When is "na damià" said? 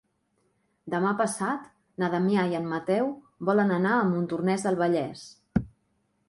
2.03-2.45